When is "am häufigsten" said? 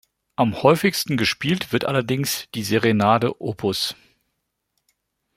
0.35-1.15